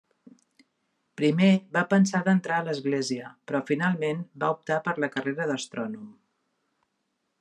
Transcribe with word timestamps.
Primer 1.19 1.49
va 1.77 1.83
pensar 1.91 2.21
d'entrar 2.29 2.57
a 2.61 2.65
l'església 2.69 3.29
però 3.51 3.61
finalment 3.69 4.25
va 4.45 4.51
optar 4.57 4.81
per 4.89 4.95
a 4.99 5.05
la 5.05 5.11
carrera 5.17 5.49
d'astrònom. 5.53 6.09